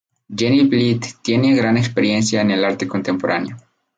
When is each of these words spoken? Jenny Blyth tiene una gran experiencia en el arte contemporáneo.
Jenny 0.27 0.63
Blyth 0.65 1.21
tiene 1.21 1.49
una 1.53 1.57
gran 1.57 1.77
experiencia 1.77 2.41
en 2.41 2.49
el 2.49 2.65
arte 2.65 2.87
contemporáneo. 2.87 3.55